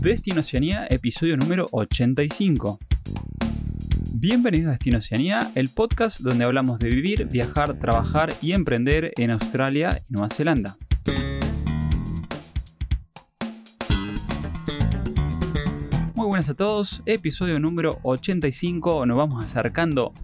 Destino 0.00 0.38
Oceanía, 0.38 0.86
episodio 0.88 1.36
número 1.36 1.66
85. 1.72 2.78
Bienvenidos 4.12 4.68
a 4.68 4.70
Destino 4.70 4.98
Oceanía, 4.98 5.50
el 5.56 5.70
podcast 5.70 6.20
donde 6.20 6.44
hablamos 6.44 6.78
de 6.78 6.88
vivir, 6.88 7.26
viajar, 7.26 7.80
trabajar 7.80 8.32
y 8.40 8.52
emprender 8.52 9.12
en 9.16 9.32
Australia 9.32 10.00
y 10.08 10.12
Nueva 10.12 10.28
Zelanda. 10.28 10.76
Muy 16.14 16.26
buenas 16.28 16.48
a 16.48 16.54
todos, 16.54 17.02
episodio 17.04 17.58
número 17.58 17.98
85, 18.04 19.04
nos 19.04 19.18
vamos 19.18 19.44
acercando 19.44 20.14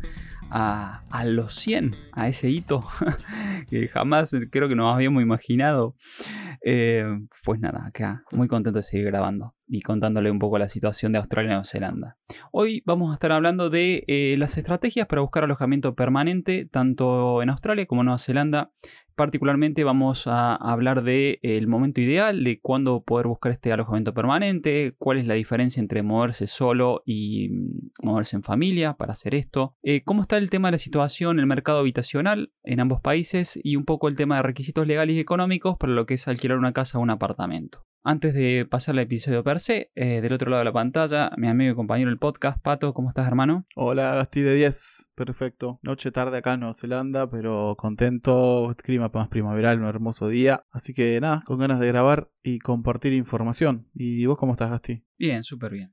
a, 0.57 1.25
los 1.25 1.55
100, 1.55 1.91
a 2.13 2.29
ese 2.29 2.49
hito 2.49 2.85
que 3.69 3.89
jamás 3.89 4.37
creo 4.51 4.69
que 4.69 4.77
nos 4.77 4.95
habíamos 4.95 5.23
imaginado. 5.23 5.97
Eh, 6.65 7.05
pues 7.45 7.61
nada, 7.61 7.87
acá 7.87 8.23
muy 8.31 8.49
contento 8.49 8.79
de 8.79 8.85
seguir 8.85 9.07
grabando 9.07 9.55
y 9.67 9.83
contándole 9.83 10.31
un 10.31 10.39
poco 10.39 10.59
la 10.59 10.69
situación 10.69 11.13
de 11.13 11.19
Australia 11.19 11.49
y 11.49 11.51
Nueva 11.51 11.65
Zelanda. 11.65 12.17
Hoy 12.53 12.83
vamos 12.87 13.11
a 13.11 13.15
estar 13.15 13.33
hablando 13.33 13.69
de 13.69 14.05
eh, 14.07 14.37
las 14.39 14.57
estrategias 14.57 15.07
para 15.07 15.23
buscar 15.23 15.45
alojamiento 15.45 15.95
permanente 15.95 16.67
tanto 16.71 17.43
en 17.43 17.51
Australia 17.51 17.87
como 17.87 18.03
en 18.03 18.07
Nueva 18.07 18.19
Zelanda 18.19 18.71
Particularmente 19.17 19.85
vamos 19.85 20.27
a 20.27 20.57
hablar 20.57 21.05
del 21.05 21.39
el 21.43 21.69
momento 21.69 22.01
ideal, 22.01 22.43
de 22.43 22.61
cuándo 22.61 23.03
poder 23.05 23.29
buscar 23.29 23.53
este 23.53 23.73
alojamiento 23.73 24.13
permanente, 24.13 24.95
cuál 24.99 25.19
es 25.19 25.27
la 25.27 25.35
diferencia 25.35 25.81
entre 25.81 26.03
moverse 26.03 26.49
solo 26.49 27.03
y 27.07 27.49
mm, 27.51 27.91
moverse 28.03 28.35
en 28.35 28.43
familia 28.43 28.95
para 28.95 29.13
hacer 29.13 29.35
esto, 29.35 29.77
eh, 29.83 30.03
cómo 30.03 30.23
está 30.23 30.37
el 30.37 30.51
tema 30.51 30.69
de 30.69 30.73
la 30.73 30.79
situación, 30.79 31.39
el 31.39 31.47
mercado 31.47 31.79
habitacional 31.79 32.53
en 32.65 32.81
ambos 32.81 33.01
países 33.01 33.59
y 33.63 33.77
un 33.77 33.85
poco 33.85 34.09
el 34.09 34.17
tema 34.17 34.37
de 34.37 34.43
requisitos 34.43 34.87
legales 34.87 35.15
y 35.17 35.21
económicos 35.21 35.77
para 35.79 35.93
lo 35.93 36.07
que 36.07 36.15
es 36.15 36.27
alquilar 36.27 36.59
una 36.59 36.73
casa 36.73 36.99
o 36.99 37.03
un 37.03 37.11
apartamento. 37.11 37.85
Antes 38.07 38.35
de 38.35 38.67
pasar 38.67 38.93
al 38.93 38.99
episodio 38.99 39.43
per 39.43 39.61
se, 39.61 39.91
eh, 39.95 40.21
del 40.21 40.35
otro 40.35 40.51
lado 40.51 40.59
de 40.59 40.67
la 40.67 40.75
pantalla, 40.75 41.31
mi 41.39 41.49
amigo 41.49 41.73
y 41.73 41.75
compañero 41.75 42.11
del 42.11 42.19
podcast, 42.19 42.61
Pato, 42.61 42.93
¿cómo 42.93 43.09
estás, 43.09 43.27
hermano? 43.27 43.65
Hola, 43.77 44.15
Gasti 44.17 44.43
de 44.43 44.55
10, 44.57 45.13
perfecto. 45.15 45.81
Noche 45.81 46.13
tarde 46.13 46.37
acá 46.37 46.53
en 46.53 46.61
Nueva 46.61 46.75
Zelanda, 46.75 47.31
pero 47.31 47.77
contento, 47.79 48.77
clima 48.77 49.11
más 49.15 49.29
primaveral, 49.29 49.79
un 49.79 49.87
hermoso 49.87 50.29
día. 50.29 50.67
Así 50.71 50.93
que 50.93 51.19
nada, 51.19 51.45
con 51.47 51.59
ganas 51.59 51.81
de 51.81 51.87
grabar 51.87 52.31
y 52.43 52.59
compartir 52.59 53.15
información. 53.15 53.89
¿Y 53.95 54.27
vos 54.27 54.37
cómo 54.37 54.53
estás, 54.53 54.69
Gasti? 54.69 55.03
Bien, 55.17 55.43
súper 55.43 55.73
bien. 55.73 55.91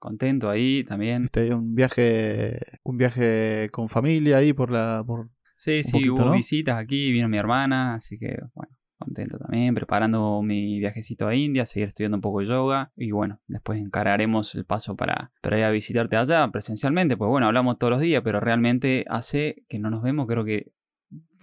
Contento 0.00 0.50
ahí 0.50 0.82
también. 0.82 1.26
Este, 1.26 1.54
un 1.54 1.76
viaje, 1.76 2.58
un 2.82 2.96
viaje 2.96 3.68
con 3.70 3.88
familia 3.88 4.38
ahí 4.38 4.52
por 4.52 4.72
la... 4.72 5.04
Por 5.06 5.30
sí, 5.56 5.84
sí, 5.84 6.10
hubo 6.10 6.32
visitas 6.32 6.76
aquí, 6.76 7.12
vino 7.12 7.28
mi 7.28 7.38
hermana, 7.38 7.94
así 7.94 8.18
que 8.18 8.36
bueno 8.52 8.76
contento 8.96 9.38
también, 9.38 9.74
preparando 9.74 10.42
mi 10.42 10.78
viajecito 10.78 11.28
a 11.28 11.34
India, 11.34 11.66
seguir 11.66 11.88
estudiando 11.88 12.16
un 12.16 12.20
poco 12.20 12.40
de 12.40 12.46
yoga 12.46 12.92
y 12.96 13.10
bueno, 13.10 13.40
después 13.46 13.78
encararemos 13.80 14.54
el 14.54 14.64
paso 14.64 14.96
para, 14.96 15.32
para 15.42 15.58
ir 15.58 15.64
a 15.64 15.70
visitarte 15.70 16.16
allá 16.16 16.48
presencialmente, 16.50 17.16
pues 17.16 17.28
bueno, 17.28 17.46
hablamos 17.46 17.78
todos 17.78 17.92
los 17.92 18.00
días, 18.00 18.22
pero 18.24 18.40
realmente 18.40 19.04
hace 19.08 19.64
que 19.68 19.78
no 19.78 19.90
nos 19.90 20.02
vemos, 20.02 20.26
creo 20.26 20.44
que 20.44 20.72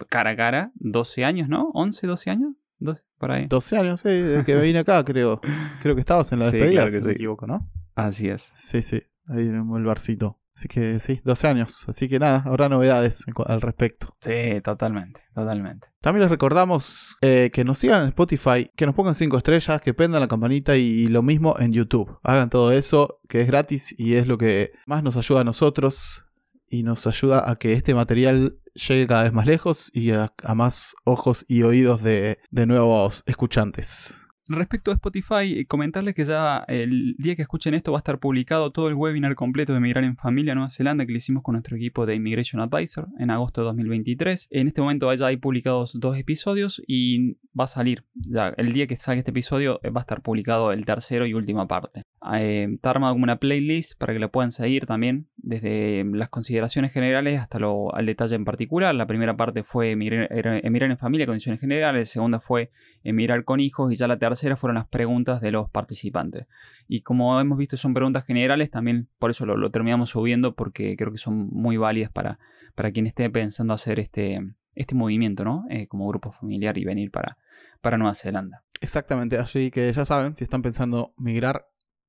cara 0.08 0.30
a 0.30 0.36
cara, 0.36 0.72
12 0.74 1.24
años, 1.24 1.48
¿no? 1.48 1.72
¿11, 1.72 2.06
12 2.06 2.30
años? 2.30 2.54
12, 2.78 3.02
por 3.18 3.32
ahí. 3.32 3.46
12 3.46 3.78
años, 3.78 4.00
sí, 4.00 4.08
desde 4.08 4.44
que 4.44 4.56
vine 4.56 4.80
acá, 4.80 5.04
creo. 5.04 5.40
Creo 5.80 5.94
que 5.94 6.00
estabas 6.00 6.32
en 6.32 6.40
la 6.40 6.50
despedida, 6.50 6.88
si 6.88 6.98
no 6.98 7.06
me 7.06 7.12
equivoco, 7.12 7.46
¿no? 7.46 7.70
Así 7.94 8.28
es. 8.28 8.50
Sí, 8.54 8.82
sí, 8.82 9.02
ahí 9.26 9.46
en 9.46 9.54
el 9.54 9.84
barcito. 9.84 10.40
Así 10.56 10.68
que 10.68 11.00
sí, 11.00 11.20
12 11.24 11.48
años. 11.48 11.84
Así 11.88 12.08
que 12.08 12.18
nada, 12.18 12.42
habrá 12.46 12.68
novedades 12.68 13.24
al 13.46 13.60
respecto. 13.60 14.16
Sí, 14.20 14.60
totalmente, 14.62 15.20
totalmente. 15.34 15.88
También 16.00 16.22
les 16.22 16.30
recordamos 16.30 17.16
eh, 17.22 17.50
que 17.52 17.64
nos 17.64 17.78
sigan 17.78 18.02
en 18.02 18.08
Spotify, 18.08 18.70
que 18.76 18.86
nos 18.86 18.94
pongan 18.94 19.14
5 19.16 19.36
estrellas, 19.36 19.80
que 19.80 19.94
prendan 19.94 20.20
la 20.20 20.28
campanita 20.28 20.76
y, 20.76 21.08
lo 21.08 21.22
mismo 21.22 21.56
en 21.58 21.72
YouTube. 21.72 22.18
Hagan 22.22 22.50
todo 22.50 22.72
eso, 22.72 23.20
que 23.28 23.40
es 23.40 23.46
gratis 23.46 23.94
y 23.98 24.14
es 24.14 24.26
lo 24.26 24.38
que 24.38 24.72
más 24.86 25.02
nos 25.02 25.16
ayuda 25.16 25.40
a 25.40 25.44
nosotros 25.44 26.24
y 26.68 26.82
nos 26.82 27.06
ayuda 27.06 27.50
a 27.50 27.56
que 27.56 27.72
este 27.72 27.94
material 27.94 28.58
llegue 28.74 29.06
cada 29.06 29.24
vez 29.24 29.32
más 29.32 29.46
lejos 29.46 29.90
y 29.92 30.12
a, 30.12 30.32
más 30.54 30.94
ojos 31.04 31.44
y 31.48 31.62
oídos 31.62 32.02
de, 32.02 32.38
de 32.50 32.66
nuevos 32.66 33.22
escuchantes. 33.26 34.24
Respecto 34.46 34.90
a 34.90 34.94
Spotify, 34.94 35.60
eh, 35.60 35.66
comentarles 35.66 36.14
que 36.14 36.24
ya 36.26 36.64
el 36.68 37.16
día 37.16 37.34
que 37.34 37.40
escuchen 37.40 37.72
esto 37.72 37.92
va 37.92 37.98
a 37.98 38.00
estar 38.00 38.18
publicado 38.18 38.72
todo 38.72 38.88
el 38.88 38.94
webinar 38.94 39.34
completo 39.34 39.72
de 39.72 39.80
Migrar 39.80 40.04
en 40.04 40.18
Familia 40.18 40.54
Nueva 40.54 40.68
Zelanda 40.68 41.06
que 41.06 41.12
le 41.12 41.18
hicimos 41.18 41.42
con 41.42 41.54
nuestro 41.54 41.76
equipo 41.76 42.04
de 42.04 42.14
Immigration 42.14 42.60
Advisor 42.60 43.08
en 43.18 43.30
agosto 43.30 43.62
de 43.62 43.68
2023. 43.68 44.48
En 44.50 44.66
este 44.66 44.82
momento 44.82 45.12
ya 45.14 45.26
hay 45.26 45.38
publicados 45.38 45.98
dos 45.98 46.18
episodios 46.18 46.82
y 46.86 47.38
va 47.58 47.64
a 47.64 47.68
salir, 47.68 48.04
ya 48.14 48.48
el 48.58 48.74
día 48.74 48.86
que 48.86 48.96
salga 48.96 49.20
este 49.20 49.30
episodio 49.30 49.80
eh, 49.82 49.88
va 49.88 50.00
a 50.00 50.02
estar 50.02 50.20
publicado 50.20 50.72
el 50.72 50.84
tercero 50.84 51.24
y 51.24 51.32
última 51.32 51.66
parte. 51.66 52.02
Eh, 52.34 52.68
está 52.74 52.90
armado 52.90 53.14
como 53.14 53.24
una 53.24 53.36
playlist 53.36 53.98
para 53.98 54.12
que 54.12 54.18
lo 54.18 54.30
puedan 54.30 54.50
seguir 54.50 54.84
también, 54.84 55.26
desde 55.46 56.04
las 56.04 56.30
consideraciones 56.30 56.92
generales 56.92 57.38
hasta 57.38 57.58
lo, 57.58 57.94
al 57.94 58.06
detalle 58.06 58.34
en 58.34 58.44
particular. 58.44 58.94
La 58.94 59.06
primera 59.06 59.36
parte 59.36 59.62
fue 59.62 59.90
emigrar, 59.90 60.28
en 60.32 60.98
familia, 60.98 61.26
condiciones 61.26 61.60
generales, 61.60 62.08
la 62.08 62.12
segunda 62.12 62.40
fue 62.40 62.70
emigrar 63.02 63.44
con 63.44 63.60
hijos 63.60 63.92
y 63.92 63.96
ya 63.96 64.08
la 64.08 64.18
tercera 64.18 64.56
fueron 64.56 64.76
las 64.76 64.86
preguntas 64.86 65.40
de 65.40 65.50
los 65.50 65.68
participantes. 65.70 66.46
Y 66.88 67.02
como 67.02 67.38
hemos 67.40 67.58
visto 67.58 67.76
son 67.76 67.92
preguntas 67.92 68.24
generales, 68.24 68.70
también 68.70 69.08
por 69.18 69.30
eso 69.30 69.44
lo, 69.44 69.70
terminamos 69.70 70.10
subiendo 70.10 70.54
porque 70.54 70.96
creo 70.96 71.12
que 71.12 71.18
son 71.18 71.48
muy 71.50 71.76
válidas 71.76 72.10
para, 72.10 72.38
para 72.74 72.90
quien 72.90 73.06
esté 73.06 73.28
pensando 73.28 73.74
hacer 73.74 74.00
este, 74.00 74.40
este 74.74 74.94
movimiento, 74.94 75.44
¿no? 75.44 75.66
Eh, 75.68 75.86
como 75.86 76.08
grupo 76.08 76.32
familiar 76.32 76.78
y 76.78 76.84
venir 76.84 77.10
para, 77.10 77.36
para 77.82 77.98
Nueva 77.98 78.14
Zelanda. 78.14 78.64
Exactamente, 78.80 79.38
así 79.38 79.70
que 79.70 79.92
ya 79.92 80.04
saben, 80.04 80.36
si 80.36 80.44
están 80.44 80.62
pensando 80.62 81.12
migrar 81.16 81.66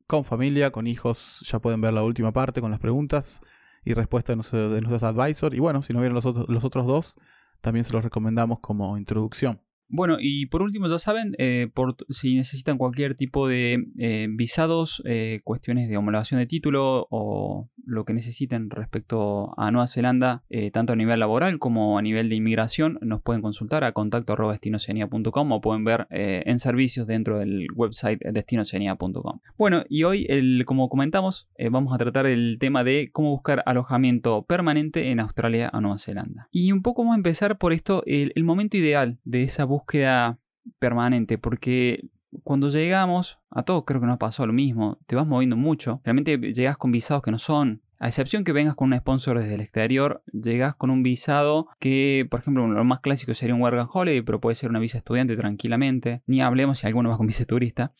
con 0.07 0.23
familia, 0.23 0.71
con 0.71 0.87
hijos, 0.87 1.43
ya 1.49 1.59
pueden 1.59 1.81
ver 1.81 1.93
la 1.93 2.03
última 2.03 2.31
parte 2.31 2.61
con 2.61 2.71
las 2.71 2.79
preguntas 2.79 3.41
y 3.83 3.93
respuestas 3.93 4.33
de 4.33 4.81
nuestros, 4.81 5.01
de 5.01 5.07
advisors. 5.07 5.55
Y 5.55 5.59
bueno, 5.59 5.81
si 5.81 5.93
no 5.93 5.99
vieron 5.99 6.15
los 6.15 6.25
otros, 6.25 6.45
los 6.49 6.63
otros 6.63 6.85
dos, 6.85 7.17
también 7.61 7.85
se 7.85 7.93
los 7.93 8.03
recomendamos 8.03 8.59
como 8.59 8.97
introducción. 8.97 9.61
Bueno, 9.87 10.17
y 10.19 10.47
por 10.47 10.61
último, 10.61 10.87
ya 10.87 10.99
saben, 10.99 11.35
eh, 11.37 11.67
por, 11.73 11.95
si 12.09 12.35
necesitan 12.35 12.77
cualquier 12.77 13.15
tipo 13.15 13.47
de 13.47 13.85
eh, 13.97 14.27
visados, 14.29 15.01
eh, 15.05 15.41
cuestiones 15.43 15.89
de 15.89 15.97
homologación 15.97 16.39
de 16.39 16.47
título 16.47 17.07
o 17.11 17.69
lo 17.85 18.03
que 18.03 18.13
necesiten 18.13 18.71
respecto 18.71 19.53
a 19.59 19.69
Nueva 19.69 19.85
Zelanda, 19.85 20.43
tanto 20.73 20.93
a 20.93 20.95
nivel 20.95 21.19
laboral 21.19 21.59
como 21.59 21.99
a 21.99 22.01
nivel 22.01 22.29
de 22.29 22.35
inmigración, 22.35 22.97
nos 23.01 23.21
pueden 23.21 23.43
consultar 23.43 23.83
a 23.83 23.91
contacto 23.91 24.33
o 24.33 25.61
pueden 25.61 25.83
ver 25.83 26.07
en 26.09 26.57
servicios 26.57 27.05
dentro 27.05 27.37
del 27.37 27.67
website 27.75 28.19
destinoceania.com. 28.21 29.39
Bueno, 29.55 29.83
y 29.87 30.01
hoy, 30.03 30.25
el, 30.29 30.63
como 30.65 30.89
comentamos, 30.89 31.47
vamos 31.69 31.93
a 31.93 31.99
tratar 31.99 32.25
el 32.25 32.57
tema 32.59 32.83
de 32.83 33.11
cómo 33.11 33.29
buscar 33.29 33.61
alojamiento 33.67 34.41
permanente 34.45 35.11
en 35.11 35.19
Australia 35.19 35.69
o 35.71 35.79
Nueva 35.79 35.99
Zelanda. 35.99 36.47
Y 36.51 36.71
un 36.71 36.81
poco 36.81 37.03
vamos 37.03 37.13
a 37.13 37.17
empezar 37.17 37.59
por 37.59 37.71
esto, 37.71 38.01
el, 38.07 38.31
el 38.35 38.43
momento 38.43 38.77
ideal 38.77 39.19
de 39.25 39.43
esa 39.43 39.63
búsqueda 39.63 39.74
búsqueda 39.75 40.39
permanente, 40.79 41.37
porque 41.37 42.09
cuando 42.43 42.69
llegamos, 42.69 43.39
a 43.49 43.63
todos 43.63 43.83
creo 43.85 44.01
que 44.01 44.07
nos 44.07 44.17
pasó 44.17 44.45
lo 44.45 44.53
mismo, 44.53 44.97
te 45.05 45.15
vas 45.15 45.27
moviendo 45.27 45.55
mucho, 45.55 46.01
realmente 46.03 46.37
llegas 46.53 46.77
con 46.77 46.91
visados 46.91 47.23
que 47.23 47.31
no 47.31 47.39
son 47.39 47.81
a 47.99 48.07
excepción 48.07 48.43
que 48.43 48.51
vengas 48.51 48.75
con 48.75 48.91
un 48.91 48.99
sponsor 48.99 49.39
desde 49.39 49.55
el 49.55 49.61
exterior, 49.61 50.23
llegas 50.31 50.75
con 50.75 50.89
un 50.89 51.01
visado 51.03 51.67
que, 51.79 52.27
por 52.29 52.41
ejemplo, 52.41 52.67
lo 52.67 52.83
más 52.83 52.99
clásico 52.99 53.33
sería 53.33 53.55
un 53.55 53.61
Work 53.61 53.79
and 53.79 53.89
Holiday, 53.91 54.21
pero 54.21 54.41
puede 54.41 54.55
ser 54.55 54.69
una 54.69 54.79
visa 54.79 54.97
estudiante 54.97 55.35
tranquilamente. 55.37 56.21
Ni 56.27 56.41
hablemos 56.41 56.79
si 56.79 56.87
alguno 56.87 57.09
va 57.09 57.17
con 57.17 57.27
visa 57.27 57.45
turista. 57.45 57.93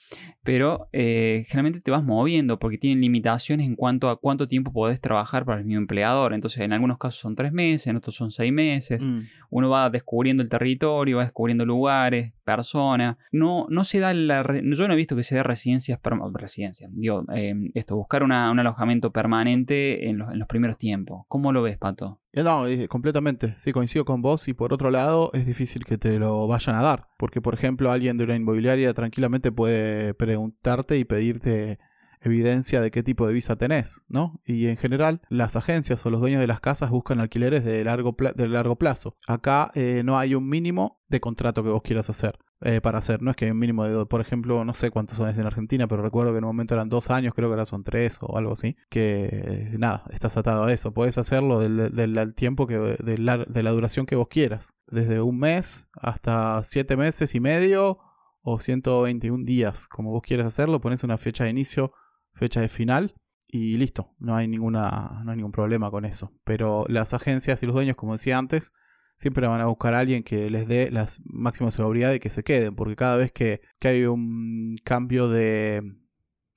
Pero 0.44 0.90
eh, 0.92 1.46
generalmente 1.48 1.82
te 1.82 1.92
vas 1.92 2.04
moviendo 2.04 2.60
porque 2.60 2.78
tienen 2.78 3.02
limitaciones 3.02 3.68
en 3.68 3.76
cuanto 3.76 4.10
a 4.10 4.20
cuánto 4.20 4.48
tiempo 4.48 4.72
podés 4.72 5.02
trabajar 5.02 5.46
para 5.46 5.60
el 5.60 5.66
mismo 5.66 5.82
empleador. 5.82 6.34
Entonces, 6.34 6.62
en 6.62 6.74
algunos 6.74 6.98
casos 6.98 7.20
son 7.20 7.36
tres 7.36 7.52
meses, 7.52 7.88
en 7.88 7.96
otros 7.96 8.16
son 8.16 8.32
seis 8.32 8.54
meses. 8.54 9.04
Mm. 9.04 9.22
Uno 9.50 9.70
va 9.70 9.90
descubriendo 9.90 10.44
el 10.44 10.50
territorio, 10.50 11.18
va 11.18 11.24
descubriendo 11.24 11.66
lugares, 11.66 12.34
personas. 12.46 13.18
No, 13.32 13.66
no 13.70 13.84
se 13.84 14.00
da 14.00 14.14
la. 14.14 14.46
Yo 14.64 14.88
no 14.88 14.94
he 14.94 14.98
visto 14.98 15.16
que 15.16 15.24
se 15.24 15.36
dé 15.36 15.44
residencias. 15.44 16.00
Residencias. 16.34 16.90
Digo, 16.94 17.26
eh, 17.36 17.54
esto, 17.74 17.98
buscar 17.98 18.24
un 18.24 18.32
alojamiento 18.32 19.12
permanente 19.12 20.08
en 20.10 20.20
los, 20.20 20.48
primeros 20.48 20.78
tiempos. 20.78 21.26
¿Cómo 21.28 21.52
lo 21.52 21.62
ves, 21.62 21.78
Pato? 21.78 22.22
Eh, 22.32 22.44
no, 22.44 22.68
eh, 22.68 22.88
completamente. 22.88 23.56
Sí, 23.58 23.74
coincido 23.74 24.06
con 24.06 24.22
vos. 24.22 24.48
Y 24.48 24.54
por 24.54 24.74
otro 24.74 24.92
lado, 24.92 25.32
es 25.34 25.46
difícil 25.46 25.84
que 25.84 25.98
te 25.98 26.18
lo 26.20 26.48
vayan 26.48 26.76
a 26.76 26.82
dar. 26.82 27.08
Porque, 27.18 27.42
por 27.42 27.54
ejemplo, 27.54 27.92
alguien 27.92 28.18
de 28.18 28.24
una 28.24 28.36
inmobiliaria 28.36 28.94
tranquilamente 28.94 29.52
puede 29.52 30.14
preguntarte 30.14 30.98
y 30.98 31.04
pedirte 31.04 31.80
evidencia 32.26 32.82
de 32.82 32.92
qué 32.92 33.04
tipo 33.04 33.28
de 33.28 33.34
visa 33.34 33.56
tenés, 33.56 34.02
¿no? 34.08 34.42
Y 34.46 34.68
en 34.68 34.78
general, 34.78 35.22
las 35.30 35.56
agencias 35.56 36.06
o 36.06 36.10
los 36.10 36.20
dueños 36.20 36.42
de 36.42 36.48
las 36.48 36.60
casas 36.60 36.90
buscan 36.90 37.20
alquileres 37.20 37.64
de 37.64 37.84
largo, 37.84 38.16
de 38.36 38.48
largo 38.48 38.78
plazo. 38.78 39.18
Acá 39.28 39.72
eh, 39.76 40.02
no 40.04 40.18
hay 40.18 40.36
un 40.36 40.50
mínimo 40.50 41.04
de 41.08 41.20
contrato 41.20 41.64
que 41.64 41.70
vos 41.70 41.84
quieras 41.84 42.10
hacer. 42.10 42.40
Eh, 42.68 42.82
para 42.82 42.98
hacer. 42.98 43.22
No 43.22 43.30
es 43.30 43.38
que 43.38 43.46
hay 43.46 43.52
un 43.52 43.60
mínimo 43.60 43.84
de, 43.84 44.08
por 44.08 44.22
ejemplo, 44.22 44.66
no 44.66 44.74
sé 44.74 44.90
cuántos 44.90 45.20
son 45.20 45.30
en 45.30 45.46
Argentina, 45.46 45.88
pero 45.88 46.02
recuerdo 46.02 46.32
que 46.32 46.40
en 46.40 46.46
un 46.46 46.50
momento 46.50 46.74
eran 46.74 46.90
dos 46.90 47.12
años, 47.12 47.36
creo 47.36 47.48
que 47.48 47.54
ahora 47.54 47.66
son 47.66 47.84
tres 47.84 48.18
o 48.22 48.40
algo 48.40 48.54
así. 48.54 48.76
Que 48.90 49.70
nada, 49.78 50.04
estás 50.12 50.36
atado 50.36 50.64
a 50.64 50.74
eso. 50.74 50.92
Puedes 50.92 51.20
hacerlo 51.20 51.60
del, 51.60 52.34
tiempo 52.34 52.66
que, 52.66 52.76
de 52.76 53.20
la, 53.20 53.46
la 53.48 53.72
duración 53.72 54.08
que 54.08 54.16
vos 54.16 54.30
quieras. 54.30 54.74
Desde 54.88 55.22
un 55.22 55.38
mes 55.38 55.88
hasta 55.94 56.64
siete 56.64 56.98
meses 56.98 57.36
y 57.36 57.40
medio 57.40 58.00
o 58.42 58.60
121 58.60 59.46
días, 59.46 59.88
como 59.88 60.10
vos 60.10 60.24
quieras 60.24 60.48
hacerlo, 60.48 60.82
pones 60.82 61.04
una 61.04 61.20
fecha 61.20 61.44
de 61.44 61.52
inicio, 61.52 61.94
fecha 62.34 62.62
de 62.62 62.68
final 62.68 63.14
y 63.48 63.78
listo, 63.78 64.16
no 64.18 64.36
hay, 64.36 64.48
ninguna, 64.48 65.22
no 65.24 65.30
hay 65.30 65.38
ningún 65.38 65.52
problema 65.52 65.92
con 65.92 66.04
eso. 66.04 66.34
Pero 66.44 66.86
las 66.88 67.14
agencias 67.14 67.62
y 67.62 67.68
los 67.68 67.76
dueños, 67.76 67.96
como 67.96 68.14
decía 68.14 68.40
antes, 68.40 68.74
siempre 69.18 69.48
van 69.48 69.62
a 69.62 69.68
buscar 69.68 69.94
a 69.94 70.00
alguien 70.00 70.24
que 70.24 70.50
les 70.50 70.68
dé 70.68 70.92
las 70.92 71.22
máximas 71.26 71.74
seguridad 71.74 72.12
de 72.12 72.20
que 72.20 72.30
se 72.30 72.44
queden, 72.44 72.76
porque 72.76 72.96
cada 72.96 73.16
vez 73.16 73.32
que, 73.32 73.62
hay 73.82 74.06
un 74.06 74.76
cambio 74.84 75.30
de, 75.30 75.82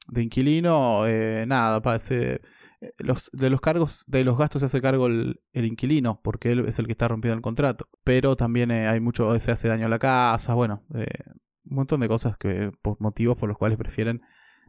de 0.08 0.22
inquilino, 0.22 1.06
eh, 1.06 1.44
nada, 1.46 1.80
parece... 1.82 2.40
Eh, 2.80 2.92
los, 2.98 3.28
de 3.32 3.50
los 3.50 3.60
cargos, 3.60 4.04
de 4.06 4.22
los 4.22 4.38
gastos 4.38 4.60
se 4.60 4.66
hace 4.66 4.80
cargo 4.80 5.08
el, 5.08 5.40
inquilino, 5.52 6.20
porque 6.22 6.52
él 6.52 6.66
es 6.66 6.78
el 6.78 6.86
que 6.86 6.92
está 6.92 7.08
rompiendo 7.08 7.34
el 7.34 7.42
contrato. 7.42 7.88
Pero 8.04 8.36
también 8.36 8.70
eh, 8.70 8.86
hay 8.86 9.00
mucho, 9.00 9.38
se 9.40 9.50
hace 9.50 9.66
daño 9.66 9.86
a 9.86 9.88
la 9.88 9.98
casa, 9.98 10.54
bueno, 10.54 10.84
un 10.90 11.76
montón 11.76 12.00
de 12.00 12.08
cosas 12.08 12.38
que, 12.38 12.70
por 12.80 13.00
motivos 13.00 13.36
por 13.36 13.48
los 13.48 13.58
cuales 13.58 13.78
prefieren 13.78 14.22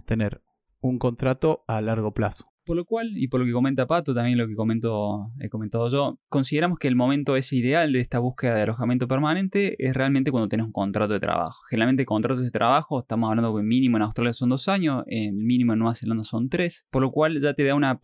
tener 0.05 0.41
un 0.81 0.97
contrato 0.97 1.63
a 1.67 1.81
largo 1.81 2.13
plazo. 2.13 2.51
Por 2.69 2.77
lo 2.77 2.85
cual, 2.85 3.13
y 3.17 3.27
por 3.29 3.39
lo 3.39 3.47
que 3.47 3.51
comenta 3.51 3.87
Pato, 3.87 4.13
también 4.13 4.37
lo 4.37 4.47
que 4.47 4.53
comento, 4.53 5.31
he 5.39 5.49
comentado 5.49 5.89
yo, 5.89 6.19
consideramos 6.29 6.77
que 6.77 6.87
el 6.87 6.95
momento 6.95 7.35
es 7.35 7.51
ideal 7.51 7.91
de 7.91 7.99
esta 7.99 8.19
búsqueda 8.19 8.53
de 8.53 8.61
alojamiento 8.61 9.07
permanente 9.07 9.75
es 9.83 9.95
realmente 9.95 10.29
cuando 10.29 10.49
tienes 10.49 10.67
un 10.67 10.71
contrato 10.71 11.13
de 11.13 11.19
trabajo. 11.19 11.63
Generalmente 11.67 12.05
contratos 12.05 12.43
de 12.43 12.51
trabajo, 12.51 12.99
estamos 12.99 13.27
hablando 13.27 13.55
que 13.55 13.63
mínimo 13.63 13.97
en 13.97 14.03
Australia 14.03 14.33
son 14.33 14.49
dos 14.49 14.67
años, 14.67 15.03
el 15.07 15.33
mínimo 15.33 15.73
en 15.73 15.79
Nueva 15.79 15.95
Zelanda 15.95 16.23
son 16.23 16.47
tres, 16.47 16.85
por 16.91 17.01
lo 17.01 17.09
cual 17.09 17.39
ya 17.39 17.55
te 17.55 17.63
da 17.63 17.73
una 17.73 17.99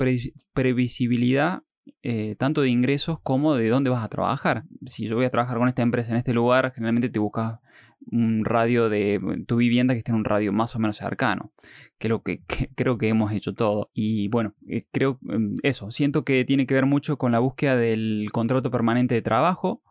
previsibilidad 0.53 1.62
eh, 2.01 2.35
tanto 2.39 2.62
de 2.62 2.69
ingresos 2.69 3.19
como 3.21 3.53
de 3.53 3.69
dónde 3.69 3.91
vas 3.91 4.03
a 4.03 4.09
trabajar. 4.09 4.63
Si 4.88 5.07
yo 5.07 5.15
voy 5.15 5.25
a 5.25 5.29
trabajar 5.29 5.59
con 5.59 5.67
esta 5.67 5.83
empresa 5.83 6.09
en 6.09 6.17
este 6.17 6.33
lugar, 6.33 6.71
generalmente 6.73 7.09
te 7.09 7.19
buscas 7.19 7.59
un 8.12 8.45
radio 8.45 8.89
de 8.89 9.44
tu 9.47 9.57
vivienda 9.57 9.94
que 9.94 10.00
esté 10.00 10.12
en 10.12 10.18
un 10.18 10.25
radio 10.25 10.51
más 10.53 10.75
o 10.75 10.80
menos 10.80 10.97
cercano, 10.97 11.51
que 11.97 12.07
es 12.07 12.09
lo 12.09 12.24
que, 12.24 12.44
creo 12.75 12.97
que 12.97 13.07
hemos 13.07 13.31
hecho 13.31 13.53
todo. 13.53 13.89
Y 13.94 14.27
bueno, 14.30 14.53
eh, 14.68 14.86
creo 14.92 15.19
mm, 15.21 15.56
eso, 15.63 15.92
siento 15.92 16.24
que 16.24 16.45
tiene 16.45 16.68
que 16.68 16.74
ver 16.74 16.86
mucho 16.86 17.18
con 17.18 17.31
la 17.31 17.39
búsqueda 17.39 17.75
del 17.75 18.27
contrato 18.31 18.71
permanente 18.71 19.15
de 19.15 19.21
trabajo, 19.21 19.81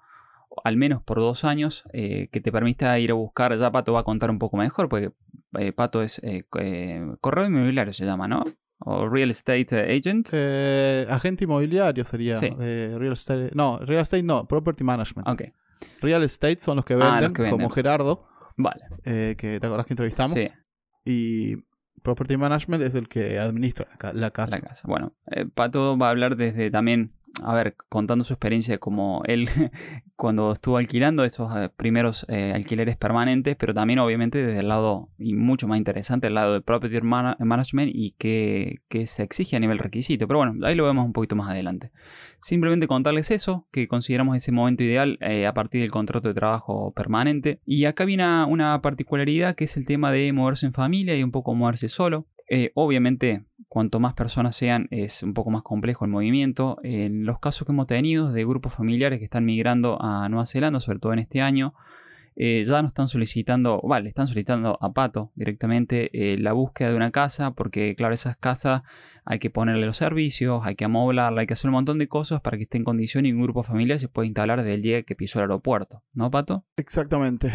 al 0.63 0.77
menos 0.77 1.03
por 1.03 1.19
dos 1.19 1.45
años, 1.45 1.83
eh, 1.93 2.29
que 2.31 2.41
te 2.41 2.53
permita 2.53 2.97
ir 2.99 3.11
a 3.11 3.15
buscar, 3.15 3.57
ya 3.57 3.73
Pato 3.73 3.93
va 3.93 4.01
a 4.01 4.05
contar 4.05 4.31
un 4.31 4.39
poco 4.39 4.57
mejor, 4.57 4.89
porque 4.89 5.11
eh, 5.59 5.73
Pato 5.73 6.03
es 6.03 6.23
correo 7.21 7.47
inmobiliario 7.47 7.93
se 7.93 8.05
llama, 8.05 8.29
¿no? 8.29 8.45
O 8.79 9.09
real 9.09 9.31
estate 9.31 9.97
agent. 9.97 10.29
agente 11.11 11.45
inmobiliario 11.45 12.05
sería. 12.05 12.35
real 12.35 13.13
estate, 13.15 13.51
no, 13.55 13.79
real 13.79 14.03
estate 14.03 14.23
no, 14.23 14.47
property 14.47 14.85
management. 14.85 15.29
Ok. 15.29 15.43
Real 16.01 16.23
Estate 16.23 16.59
son 16.61 16.77
los 16.77 16.85
que 16.85 16.95
ah, 16.95 17.21
venden, 17.21 17.51
como 17.51 17.71
Gerardo. 17.71 18.27
Vale. 18.57 18.85
Eh, 19.05 19.35
que 19.39 19.59
te 19.61 19.67
acordás 19.67 19.87
que 19.87 19.93
entrevistamos. 19.95 20.33
Sí. 20.33 20.51
Y 21.05 21.57
Property 22.03 22.37
Management 22.37 22.83
es 22.83 22.95
el 22.95 23.09
que 23.09 23.39
administra 23.39 23.89
la 24.13 24.31
casa. 24.31 24.57
La 24.57 24.61
casa. 24.61 24.87
Bueno, 24.87 25.15
eh, 25.31 25.47
Pato 25.47 25.97
va 25.99 26.09
a 26.09 26.11
hablar 26.11 26.37
desde 26.37 26.71
también 26.71 27.13
a 27.43 27.55
ver, 27.55 27.77
contando 27.89 28.25
su 28.25 28.33
experiencia 28.33 28.79
como 28.79 29.23
él 29.27 29.49
cuando 30.17 30.53
estuvo 30.53 30.77
alquilando 30.77 31.25
esos 31.25 31.55
eh, 31.57 31.69
primeros 31.75 32.25
eh, 32.29 32.53
alquileres 32.55 32.97
permanentes, 32.97 33.57
pero 33.57 33.75
también 33.75 33.99
obviamente 33.99 34.45
desde 34.45 34.61
el 34.61 34.69
lado, 34.69 35.09
y 35.19 35.35
mucho 35.35 35.67
más 35.67 35.79
interesante, 35.79 36.29
el 36.29 36.35
lado 36.35 36.55
de 36.55 36.61
Property 36.61 37.01
Management 37.03 37.93
y 37.95 38.13
que, 38.13 38.81
se 39.07 39.23
exige 39.23 39.57
a 39.57 39.61
nivel 39.61 39.79
requisito. 39.79 40.27
Pero 40.29 40.39
bueno, 40.39 40.67
ahí 40.67 40.75
lo 40.75 40.85
vemos 40.85 41.05
un 41.05 41.13
poquito 41.13 41.35
más 41.35 41.51
adelante. 41.51 41.91
Simplemente 42.41 42.87
contarles 42.87 43.31
eso, 43.31 43.67
que 43.73 43.89
consideramos 43.89 44.37
ese 44.37 44.53
momento 44.53 44.85
ideal 44.85 45.19
eh, 45.21 45.47
a 45.47 45.55
partir 45.55 45.81
del 45.81 45.91
contrato 45.91 46.29
de 46.29 46.35
trabajo 46.35 46.93
permanente. 46.93 47.61
Y 47.65 47.87
acá 47.87 48.05
viene 48.05 48.45
una 48.45 48.81
particularidad 48.81 49.57
que 49.57 49.65
es 49.65 49.77
el 49.77 49.87
tema 49.87 50.13
de 50.13 50.33
moverse 50.33 50.67
en 50.67 50.73
familia 50.73 51.17
y 51.17 51.23
un 51.23 51.33
poco 51.33 51.55
moverse 51.55 51.89
solo. 51.89 52.27
Obviamente, 52.75 53.47
cuanto 53.75 53.99
más 53.99 54.15
personas 54.15 54.55
sean, 54.55 54.87
es 54.93 55.25
un 55.25 55.35
poco 55.35 55.51
más 55.51 55.63
complejo 55.63 56.05
el 56.05 56.11
movimiento. 56.13 56.79
En 56.85 57.27
los 57.27 57.41
casos 57.41 57.67
que 57.67 57.73
hemos 57.73 57.89
tenido 57.89 58.31
de 58.31 58.45
grupos 58.45 58.73
familiares 58.73 59.19
que 59.19 59.25
están 59.25 59.45
migrando 59.45 60.01
a 60.01 60.29
Nueva 60.29 60.47
Zelanda, 60.47 60.79
sobre 60.79 61.01
todo 61.01 61.13
en 61.13 61.19
este 61.19 61.41
año, 61.41 61.75
eh, 62.37 62.63
ya 62.65 62.81
no 62.83 62.87
están 62.87 63.09
solicitando, 63.09 63.81
vale, 63.83 64.11
están 64.11 64.29
solicitando 64.29 64.79
a 64.81 64.93
Pato 64.93 65.33
directamente 65.35 66.09
eh, 66.13 66.39
la 66.39 66.53
búsqueda 66.53 66.91
de 66.91 66.95
una 66.95 67.11
casa, 67.11 67.51
porque 67.55 67.97
claro, 67.97 68.15
esas 68.15 68.37
casas 68.37 68.83
hay 69.25 69.41
que 69.41 69.51
ponerle 69.51 69.87
los 69.87 69.97
servicios, 69.97 70.61
hay 70.63 70.77
que 70.77 70.85
amoblarla, 70.85 71.41
hay 71.41 71.49
que 71.49 71.55
hacer 71.55 71.69
un 71.69 71.75
montón 71.75 71.99
de 71.99 72.07
cosas 72.07 72.43
para 72.43 72.57
que 72.57 72.63
esté 72.63 72.79
en 72.79 72.85
condición 72.85 73.27
y 73.27 73.33
un 73.33 73.43
grupo 73.43 73.65
familiar 73.65 73.99
se 73.99 74.07
pueda 74.07 74.27
instalar 74.27 74.61
desde 74.61 74.75
el 74.75 74.83
día 74.83 75.03
que 75.03 75.17
pisó 75.17 75.41
el 75.41 75.47
aeropuerto, 75.47 76.05
¿no, 76.13 76.31
Pato? 76.31 76.65
Exactamente. 76.77 77.53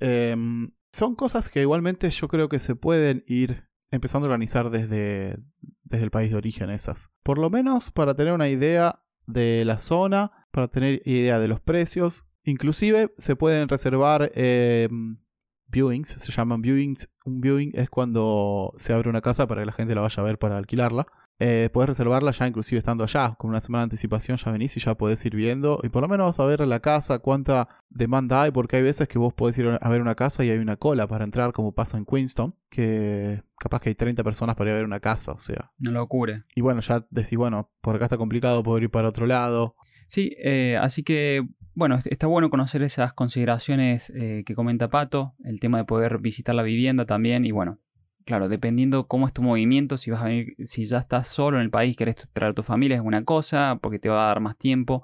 Em, 0.00 0.70
son 0.90 1.16
cosas 1.16 1.50
que 1.50 1.60
igualmente 1.60 2.08
yo 2.08 2.28
creo 2.28 2.48
que 2.48 2.60
se 2.60 2.76
pueden 2.76 3.24
ir 3.26 3.69
empezando 3.90 4.26
a 4.26 4.30
organizar 4.30 4.70
desde, 4.70 5.38
desde 5.84 6.04
el 6.04 6.10
país 6.10 6.30
de 6.30 6.36
origen 6.36 6.70
esas. 6.70 7.10
Por 7.22 7.38
lo 7.38 7.50
menos 7.50 7.90
para 7.90 8.14
tener 8.14 8.32
una 8.32 8.48
idea 8.48 9.02
de 9.26 9.64
la 9.64 9.78
zona, 9.78 10.32
para 10.50 10.68
tener 10.68 11.00
idea 11.04 11.38
de 11.38 11.48
los 11.48 11.60
precios. 11.60 12.24
Inclusive 12.44 13.12
se 13.18 13.36
pueden 13.36 13.68
reservar 13.68 14.30
em, 14.34 15.18
viewings, 15.66 16.08
se 16.08 16.32
llaman 16.32 16.62
viewings. 16.62 17.08
Un 17.24 17.40
viewing 17.40 17.72
es 17.74 17.90
cuando 17.90 18.74
se 18.76 18.92
abre 18.92 19.10
una 19.10 19.20
casa 19.20 19.46
para 19.46 19.62
que 19.62 19.66
la 19.66 19.72
gente 19.72 19.94
la 19.94 20.00
vaya 20.00 20.22
a 20.22 20.26
ver 20.26 20.38
para 20.38 20.56
alquilarla. 20.56 21.06
Eh, 21.42 21.70
puedes 21.72 21.88
reservarla 21.88 22.32
ya 22.32 22.46
inclusive 22.46 22.78
estando 22.78 23.02
allá, 23.02 23.34
con 23.38 23.48
una 23.48 23.62
semana 23.62 23.82
de 23.82 23.84
anticipación 23.84 24.36
ya 24.36 24.50
venís 24.52 24.76
y 24.76 24.80
ya 24.80 24.94
podés 24.94 25.24
ir 25.24 25.34
viendo 25.34 25.80
y 25.82 25.88
por 25.88 26.02
lo 26.02 26.08
menos 26.08 26.38
a 26.38 26.44
ver 26.44 26.66
la 26.68 26.80
casa, 26.80 27.18
cuánta 27.18 27.66
demanda 27.88 28.42
hay, 28.42 28.50
porque 28.50 28.76
hay 28.76 28.82
veces 28.82 29.08
que 29.08 29.18
vos 29.18 29.32
podés 29.32 29.56
ir 29.56 29.78
a 29.80 29.88
ver 29.88 30.02
una 30.02 30.14
casa 30.14 30.44
y 30.44 30.50
hay 30.50 30.58
una 30.58 30.76
cola 30.76 31.06
para 31.06 31.24
entrar, 31.24 31.52
como 31.52 31.72
pasa 31.72 31.96
en 31.96 32.04
Queenstown, 32.04 32.54
que 32.68 33.42
capaz 33.58 33.80
que 33.80 33.88
hay 33.88 33.94
30 33.94 34.22
personas 34.22 34.54
para 34.54 34.68
ir 34.68 34.74
a 34.74 34.76
ver 34.76 34.84
una 34.84 35.00
casa, 35.00 35.32
o 35.32 35.40
sea. 35.40 35.72
Una 35.80 35.92
locura. 35.92 36.44
Y 36.54 36.60
bueno, 36.60 36.82
ya 36.82 37.06
decís, 37.08 37.38
bueno, 37.38 37.70
por 37.80 37.96
acá 37.96 38.04
está 38.04 38.18
complicado, 38.18 38.62
poder 38.62 38.84
ir 38.84 38.90
para 38.90 39.08
otro 39.08 39.24
lado. 39.24 39.76
Sí, 40.08 40.36
eh, 40.38 40.76
así 40.78 41.02
que 41.02 41.46
bueno, 41.74 41.98
está 42.04 42.26
bueno 42.26 42.50
conocer 42.50 42.82
esas 42.82 43.12
consideraciones 43.14 44.10
eh, 44.14 44.42
que 44.44 44.54
comenta 44.54 44.90
Pato, 44.90 45.34
el 45.44 45.60
tema 45.60 45.78
de 45.78 45.84
poder 45.84 46.18
visitar 46.18 46.54
la 46.54 46.62
vivienda 46.62 47.06
también 47.06 47.46
y 47.46 47.52
bueno, 47.52 47.78
claro, 48.30 48.48
dependiendo 48.48 49.08
cómo 49.08 49.26
es 49.26 49.32
tu 49.32 49.42
movimiento, 49.42 49.96
si 49.96 50.12
vas 50.12 50.22
a 50.22 50.26
venir, 50.26 50.54
si 50.62 50.84
ya 50.84 50.98
estás 50.98 51.26
solo 51.26 51.56
en 51.56 51.64
el 51.64 51.70
país, 51.70 51.96
querés 51.96 52.14
traer 52.32 52.52
a 52.52 52.54
tu 52.54 52.62
familia, 52.62 52.96
es 52.96 53.02
una 53.02 53.24
cosa, 53.24 53.80
porque 53.82 53.98
te 53.98 54.08
va 54.08 54.22
a 54.22 54.26
dar 54.28 54.38
más 54.38 54.56
tiempo. 54.56 55.02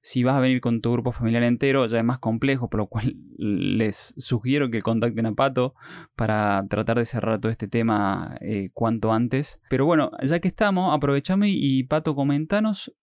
Si 0.00 0.22
vas 0.22 0.36
a 0.36 0.38
venir 0.38 0.60
con 0.60 0.80
tu 0.80 0.92
grupo 0.92 1.10
familiar 1.10 1.42
entero, 1.42 1.84
ya 1.86 1.98
es 1.98 2.04
más 2.04 2.20
complejo, 2.20 2.70
por 2.70 2.78
lo 2.78 2.86
cual 2.86 3.16
les 3.36 4.14
sugiero 4.16 4.70
que 4.70 4.80
contacten 4.80 5.26
a 5.26 5.34
Pato 5.34 5.74
para 6.14 6.64
tratar 6.70 6.98
de 6.98 7.06
cerrar 7.06 7.40
todo 7.40 7.50
este 7.50 7.66
tema 7.66 8.38
eh, 8.42 8.70
cuanto 8.74 9.12
antes. 9.12 9.60
Pero 9.68 9.84
bueno, 9.84 10.12
ya 10.22 10.38
que 10.38 10.46
estamos, 10.46 10.94
aprovechame 10.94 11.48
y 11.50 11.82
Pato, 11.82 12.14
comentanos 12.14 12.94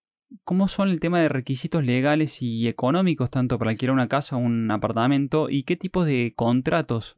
cómo 0.44 0.68
son 0.68 0.88
el 0.88 1.00
tema 1.00 1.20
de 1.20 1.28
requisitos 1.28 1.84
legales 1.84 2.40
y 2.40 2.66
económicos, 2.66 3.30
tanto 3.30 3.58
para 3.58 3.72
alquilar 3.72 3.92
una 3.92 4.08
casa 4.08 4.36
o 4.36 4.38
un 4.38 4.70
apartamento, 4.70 5.50
y 5.50 5.64
qué 5.64 5.76
tipos 5.76 6.06
de 6.06 6.32
contratos 6.34 7.14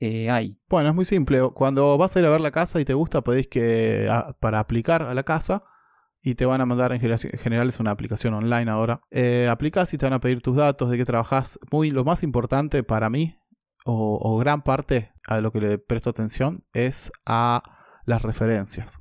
eh, 0.00 0.30
hay? 0.30 0.58
Bueno, 0.68 0.88
es 0.88 0.94
muy 0.94 1.04
simple. 1.04 1.40
Cuando 1.54 1.96
vas 1.98 2.16
a 2.16 2.20
ir 2.20 2.26
a 2.26 2.30
ver 2.30 2.40
la 2.40 2.50
casa 2.50 2.80
y 2.80 2.86
te 2.86 2.94
gusta, 2.94 3.20
podéis 3.20 3.48
que 3.48 4.10
para 4.40 4.58
aplicar 4.58 5.02
a 5.02 5.12
la 5.12 5.22
casa 5.22 5.62
y 6.22 6.34
te 6.34 6.46
van 6.46 6.62
a 6.62 6.66
mandar 6.66 6.92
en 6.92 7.00
general 7.00 7.68
es 7.68 7.80
una 7.80 7.90
aplicación 7.90 8.32
online 8.32 8.70
ahora. 8.70 9.02
Eh, 9.10 9.46
aplicas 9.50 9.92
y 9.92 9.98
te 9.98 10.06
van 10.06 10.14
a 10.14 10.20
pedir 10.20 10.40
tus 10.40 10.56
datos 10.56 10.90
de 10.90 10.96
que 10.96 11.04
trabajas. 11.04 11.58
Muy 11.70 11.90
lo 11.90 12.04
más 12.04 12.22
importante 12.22 12.82
para 12.82 13.10
mí 13.10 13.36
o, 13.84 14.38
gran 14.38 14.62
parte 14.62 15.12
a 15.26 15.40
lo 15.40 15.52
que 15.52 15.60
le 15.60 15.78
presto 15.78 16.10
atención 16.10 16.64
es 16.72 17.12
a 17.26 17.62
las 18.06 18.22
referencias. 18.22 19.00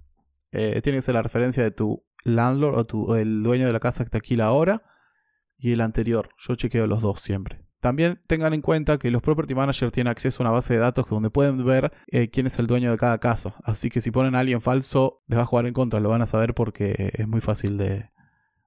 Eh, 0.51 0.81
tiene 0.81 0.97
que 0.97 1.03
ser 1.03 1.15
la 1.15 1.21
referencia 1.21 1.63
de 1.63 1.71
tu 1.71 2.05
landlord 2.25 2.77
o, 2.77 2.85
tu, 2.85 3.15
el 3.15 3.41
dueño 3.41 3.67
de 3.67 3.73
la 3.73 3.79
casa 3.79 4.03
que 4.03 4.09
te 4.09 4.17
alquila 4.17 4.45
ahora 4.45 4.83
y 5.57 5.71
el 5.71 5.81
anterior. 5.81 6.29
Yo 6.37 6.55
chequeo 6.55 6.87
los 6.87 7.01
dos 7.01 7.21
siempre. 7.21 7.68
También 7.79 8.19
tengan 8.27 8.53
en 8.53 8.61
cuenta 8.61 8.97
que 8.97 9.09
los 9.09 9.21
property 9.21 9.55
managers 9.55 9.93
tienen 9.93 10.11
acceso 10.11 10.43
a 10.43 10.47
una 10.47 10.51
base 10.51 10.73
de 10.73 10.79
datos 10.79 11.07
donde 11.09 11.29
pueden 11.29 11.63
ver 11.63 11.93
eh, 12.07 12.29
quién 12.29 12.45
es 12.45 12.59
el 12.59 12.67
dueño 12.67 12.91
de 12.91 12.97
cada 12.97 13.17
casa. 13.19 13.55
Así 13.63 13.89
que 13.89 14.01
si 14.01 14.11
ponen 14.11 14.35
a 14.35 14.39
alguien 14.39 14.61
falso, 14.61 15.23
les 15.27 15.39
va 15.39 15.43
a 15.43 15.45
jugar 15.45 15.65
en 15.65 15.73
contra, 15.73 16.01
lo 16.01 16.09
van 16.09 16.21
a 16.21 16.27
saber 16.27 16.53
porque 16.53 17.11
es 17.13 17.27
muy 17.27 17.39
fácil 17.39 17.77
de, 17.77 18.09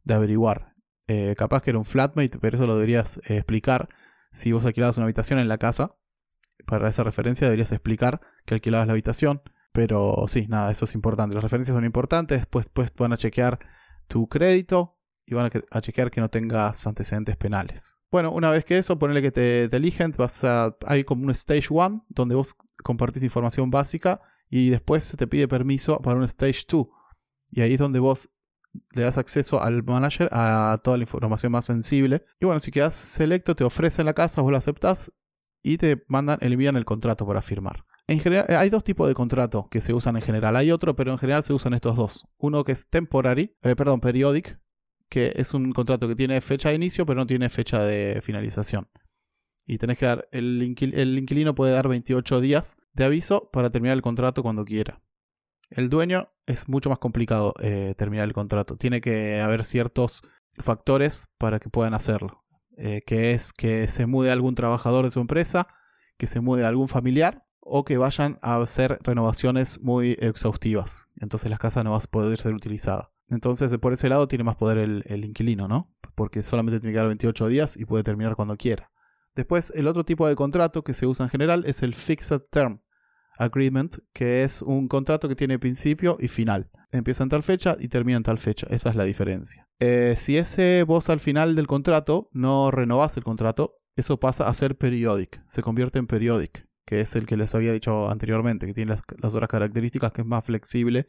averiguar. 0.09 0.75
Eh, 1.09 1.35
capaz 1.37 1.61
que 1.61 1.71
era 1.71 1.79
un 1.79 1.85
flatmate, 1.85 2.39
pero 2.39 2.57
eso 2.57 2.67
lo 2.67 2.75
deberías 2.75 3.19
eh, 3.25 3.37
explicar. 3.37 3.91
Si 4.33 4.51
vos 4.53 4.65
alquilabas 4.65 4.97
una 4.97 5.05
habitación 5.05 5.39
en 5.39 5.49
la 5.49 5.59
casa, 5.59 5.95
para 6.67 6.89
esa 6.89 7.05
referencia 7.05 7.47
deberías 7.47 7.73
explicar 7.73 8.21
que 8.47 8.55
alquilabas 8.55 8.87
la 8.87 8.95
habitación. 8.95 9.43
Pero 9.73 10.25
sí, 10.29 10.47
nada, 10.49 10.71
eso 10.71 10.87
es 10.87 10.95
importante. 10.95 11.35
Las 11.35 11.45
referencias 11.45 11.75
son 11.75 11.85
importantes. 11.85 12.41
Después, 12.41 12.67
después 12.67 12.93
van 12.97 13.13
a 13.13 13.19
chequear 13.19 13.59
tu 14.09 14.29
crédito 14.29 14.99
y 15.27 15.35
van 15.35 15.51
a 15.71 15.81
chequear 15.83 16.11
que 16.11 16.21
no 16.21 16.31
tengas 16.31 16.87
antecedentes 16.87 17.37
penales. 17.37 17.97
Bueno, 18.13 18.31
una 18.31 18.51
vez 18.51 18.67
que 18.67 18.77
eso, 18.77 18.99
ponele 18.99 19.23
que 19.23 19.33
te, 19.33 19.65
eligen, 19.75 20.13
vas 20.19 20.45
a, 20.45 20.77
hay 20.87 21.03
como 21.03 21.25
un 21.25 21.31
Stage 21.31 21.69
1 21.71 22.05
donde 22.11 22.35
vos 22.35 22.55
compartís 22.85 23.23
información 23.23 23.71
básica 23.71 24.21
y 24.51 24.69
después 24.69 25.03
se 25.03 25.17
te 25.17 25.27
pide 25.27 25.49
permiso 25.49 25.99
para 25.99 26.19
un 26.19 26.25
Stage 26.25 26.65
2. 26.69 26.87
Y 27.53 27.63
ahí 27.63 27.73
es 27.73 27.79
donde 27.79 28.01
vos 28.01 28.29
le 28.91 29.03
das 29.03 29.17
acceso 29.17 29.63
al 29.63 29.83
manager 29.83 30.29
a 30.31 30.79
toda 30.85 30.99
la 30.99 31.05
información 31.05 31.53
más 31.53 31.65
sensible. 31.65 32.23
Y 32.39 32.45
bueno, 32.45 32.61
si 32.61 32.71
quedas 32.71 32.95
selecto, 32.95 33.57
te 33.57 33.65
ofrecen 33.65 34.05
la 34.05 34.13
casa, 34.13 34.43
vos 34.43 34.53
la 34.53 34.59
aceptás 34.59 35.11
y 35.63 35.79
te 35.79 36.05
mandan, 36.07 36.37
envían 36.43 36.77
el 36.77 36.85
contrato 36.85 37.27
para 37.27 37.41
firmar. 37.41 37.87
En 38.09 38.21
general, 38.21 38.45
hay 38.51 38.69
dos 38.69 38.85
tipos 38.85 39.09
de 39.09 39.15
contrato 39.15 39.69
que 39.71 39.81
se 39.81 39.95
usan 39.95 40.17
en 40.17 40.23
general. 40.23 40.57
Hay 40.57 40.71
otro, 40.71 40.95
pero 40.97 41.13
en 41.13 41.19
general 41.19 41.45
se 41.45 41.55
usan 41.55 41.73
estos 41.73 41.97
dos. 41.97 42.27
Uno 42.37 42.63
que 42.63 42.73
es 42.73 42.91
temporary, 42.91 43.57
eh, 43.63 43.75
perdón, 43.75 44.01
periodic, 44.01 44.61
que 45.13 45.31
es 45.37 45.53
un 45.53 45.73
contrato 45.73 46.09
que 46.09 46.17
tiene 46.17 46.41
fecha 46.41 46.71
de 46.71 46.77
inicio, 46.77 47.05
pero 47.05 47.21
no 47.21 47.27
tiene 47.27 47.51
fecha 47.51 47.85
de 47.85 48.21
finalización. 48.23 48.89
Y 49.67 49.77
tenés 49.77 49.99
que 49.99 50.07
dar, 50.07 50.27
el, 50.33 50.63
inquilino 50.63 51.55
puede 51.55 51.75
dar 51.75 51.87
28 51.87 52.41
días 52.41 52.79
de 52.95 53.05
aviso 53.05 53.51
para 53.53 53.69
terminar 53.69 53.95
el 53.95 54.01
contrato 54.01 54.43
cuando 54.43 54.65
quiera. 54.65 55.03
El 55.69 55.91
dueño 55.91 56.29
es 56.47 56.67
mucho 56.67 56.89
más 56.89 56.99
complicado 56.99 57.53
eh, 57.61 57.95
terminar 57.99 58.25
el 58.25 58.33
contrato. 58.33 58.79
Tiene 58.79 59.03
que 59.03 59.43
haber 59.43 59.65
ciertos 59.65 60.23
factores 60.57 61.29
para 61.37 61.61
que 61.61 61.69
puedan 61.69 61.93
hacerlo. 61.93 62.43
Eh, 62.79 63.03
que 63.07 63.33
es 63.33 63.53
que 63.53 63.89
se 63.89 64.07
mude 64.07 64.31
algún 64.31 64.55
trabajador 64.55 65.05
de 65.05 65.11
su 65.11 65.21
empresa, 65.21 65.69
que 66.17 66.27
se 66.27 66.41
mude 66.41 66.65
algún 66.65 66.89
familiar 66.89 67.45
o 67.61 67.85
que 67.85 67.99
vayan 67.99 68.39
a 68.41 68.57
hacer 68.63 68.99
renovaciones 69.03 69.79
muy 69.83 70.17
exhaustivas. 70.21 71.09
Entonces 71.21 71.51
la 71.51 71.59
casa 71.59 71.85
no 71.85 71.91
va 71.91 71.99
a 71.99 72.11
poder 72.11 72.41
ser 72.41 72.55
utilizada. 72.55 73.13
Entonces 73.33 73.77
por 73.79 73.93
ese 73.93 74.09
lado 74.09 74.29
tiene 74.29 74.45
más 74.45 74.57
poder 74.57 74.79
el, 74.79 75.25
inquilino, 75.25 75.67
¿no? 75.67 75.91
Porque 76.15 76.43
solamente 76.43 76.79
tiene 76.81 76.93
que 76.93 76.99
dar 76.99 77.09
28 77.09 77.49
días 77.49 77.77
y 77.77 77.85
puede 77.85 78.05
terminar 78.05 78.37
cuando 78.37 78.57
quiera. 78.57 78.91
Después 79.35 79.73
el 79.75 79.87
otro 79.87 80.05
tipo 80.05 80.29
de 80.29 80.37
contrato 80.37 80.85
que 80.85 80.95
se 80.95 81.07
usa 81.07 81.25
en 81.25 81.31
general 81.31 81.65
es 81.67 81.83
el 81.83 81.95
fixed 81.95 82.43
term 82.51 82.83
agreement, 83.39 83.97
que 84.13 84.43
es 84.43 84.61
un 84.61 84.87
contrato 84.87 85.29
que 85.29 85.35
tiene 85.35 85.59
principio 85.59 86.19
y 86.21 86.29
final. 86.29 86.71
Empieza 86.93 87.23
en 87.23 87.31
tal 87.31 87.43
fecha 87.43 87.77
y 87.81 87.89
termina 87.89 88.19
en 88.19 88.23
tal 88.23 88.39
fecha. 88.39 88.67
Esa 88.71 88.91
es 88.91 88.97
la 88.97 89.05
diferencia. 89.05 89.67
Eh, 89.81 90.15
si 90.19 90.37
ese 90.37 90.85
vos 90.87 91.09
al 91.09 91.19
final 91.19 91.57
del 91.57 91.67
contrato 91.67 92.29
no 92.33 92.71
renovás 92.71 93.17
el 93.17 93.25
contrato, 93.25 93.79
eso 93.97 94.21
pasa 94.21 94.47
a 94.47 94.55
ser 94.55 94.77
periodic. 94.77 95.43
Se 95.49 95.63
convierte 95.63 95.99
en 95.99 96.07
periodic, 96.07 96.69
que 96.87 97.01
es 97.01 97.17
el 97.17 97.27
que 97.27 97.37
les 97.37 97.55
había 97.55 97.73
dicho 97.73 98.11
anteriormente, 98.11 98.67
que 98.67 98.75
tiene 98.75 98.91
las, 98.91 99.35
otras 99.35 99.49
características 99.49 100.13
que 100.13 100.21
es 100.21 100.27
más 100.27 100.45
flexible 100.45 101.07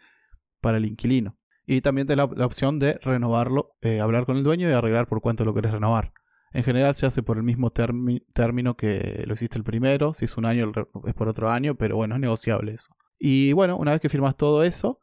para 0.62 0.78
el 0.78 0.86
inquilino. 0.86 1.38
Y 1.66 1.82
también 1.82 2.08
te 2.08 2.16
la, 2.16 2.30
la 2.36 2.46
opción 2.46 2.80
de 2.80 3.00
renovarlo, 3.02 3.76
eh, 3.82 4.02
hablar 4.02 4.26
con 4.26 4.38
el 4.38 4.44
dueño 4.44 4.70
y 4.70 4.74
arreglar 4.74 5.08
por 5.08 5.22
cuánto 5.22 5.46
lo 5.46 5.54
querés 5.54 5.72
renovar. 5.72 6.14
En 6.54 6.64
general 6.64 6.94
se 6.94 7.08
hace 7.08 7.24
por 7.24 7.38
el 7.38 7.44
mismo 7.44 7.72
término 7.72 8.78
que 8.78 9.24
lo 9.26 9.34
hiciste 9.34 9.58
el 9.58 9.64
primero. 9.64 10.14
Si 10.14 10.26
es 10.26 10.38
un 10.38 10.46
año, 10.46 10.72
es 11.06 11.14
por 11.16 11.28
otro 11.28 11.50
año, 11.50 11.76
pero 11.76 11.96
bueno, 11.96 12.14
es 12.14 12.22
negociable 12.22 12.74
eso. 12.74 12.96
Y 13.18 13.54
bueno, 13.54 13.76
una 13.76 13.92
vez 13.92 14.02
que 14.02 14.10
firmas 14.10 14.38
todo 14.38 14.64
eso, 14.64 15.00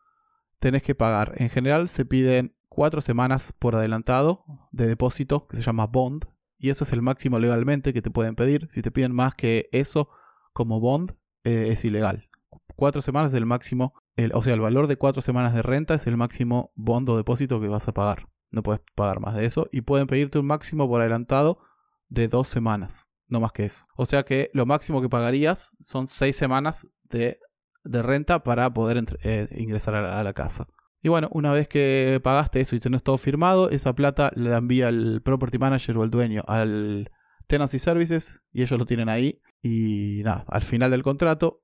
tenés 0.61 0.85
que 0.85 0.95
pagar. 0.95 1.35
En 1.39 1.51
general 1.51 1.89
se 1.89 2.05
piden 2.05 2.55
cuatro 2.69 3.01
semanas 3.01 3.53
por 3.59 3.75
adelantado 3.75 4.45
de 4.71 4.87
depósito, 4.87 5.49
que 5.49 5.57
se 5.57 5.63
llama 5.63 5.87
bond. 5.87 6.25
Y 6.57 6.71
eso 6.71 6.85
es 6.85 6.93
el 6.93 7.03
máximo 7.03 7.39
legalmente 7.41 7.93
que 7.93 8.03
te 8.03 8.11
pueden 8.11 8.37
pedir. 8.37 8.69
Si 8.71 8.81
te 8.81 8.93
piden 8.93 9.13
más 9.13 9.35
que 9.35 9.69
eso 9.73 10.09
como 10.53 10.79
bond, 10.79 11.17
eh, 11.43 11.71
es 11.71 11.85
ilegal. 11.85 12.29
Cuatro 12.77 13.03
semanas 13.03 13.33
es 13.33 13.39
el 13.39 13.47
máximo, 13.47 13.95
o 14.33 14.43
sea, 14.43 14.55
el 14.55 14.61
valor 14.61 14.87
de 14.87 14.97
cuatro 14.97 15.23
semanas 15.23 15.55
de 15.55 15.63
renta 15.63 15.95
es 15.95 16.07
el 16.07 16.17
máximo 16.17 16.73
bond 16.75 17.09
o 17.09 17.17
depósito 17.17 17.61
que 17.61 17.69
vas 17.69 17.89
a 17.89 17.95
pagar. 17.95 18.29
No 18.51 18.63
puedes 18.63 18.83
pagar 18.95 19.21
más 19.21 19.37
de 19.37 19.47
eso. 19.47 19.69
Y 19.73 19.83
pueden 19.83 20.07
pedirte 20.07 20.39
un 20.39 20.47
máximo 20.47 20.89
por 20.89 21.01
adelantado 21.01 21.61
de 22.09 22.29
dos 22.29 22.49
semanas. 22.49 23.09
No 23.29 23.41
más 23.41 23.53
que 23.53 23.65
eso. 23.65 23.87
O 23.97 24.07
sea 24.07 24.25
que 24.25 24.51
lo 24.53 24.67
máximo 24.67 25.01
que 25.01 25.09
pagarías 25.09 25.71
son 25.81 26.09
seis 26.09 26.37
semanas 26.37 26.87
de, 27.05 27.39
renta 27.85 28.43
para 28.43 28.73
poder 28.75 29.05
eh, 29.23 29.49
ingresar 29.57 29.95
a 29.95 30.23
la, 30.23 30.33
casa. 30.33 30.67
Y 31.01 31.09
bueno, 31.09 31.29
una 31.33 31.53
vez 31.53 31.69
que 31.69 32.21
pagaste 32.23 32.61
eso 32.61 32.77
y 32.77 32.81
tenés 32.81 33.03
todo 33.03 33.17
firmado, 33.19 33.71
esa 33.71 33.95
plata 33.95 34.33
la 34.35 34.59
envía 34.59 34.89
el 34.89 35.23
property 35.23 35.59
manager 35.59 35.97
o 35.97 36.05
el 36.05 36.11
dueño 36.11 36.43
al 36.47 37.11
Tenancy 37.47 37.79
Services 37.79 38.41
y 38.53 38.63
ellos 38.63 38.79
lo 38.79 38.87
tienen 38.87 39.09
ahí. 39.09 39.41
Y 39.63 40.23
nada, 40.25 40.45
al 40.49 40.63
final 40.63 40.91
del 40.91 41.03
contrato, 41.03 41.63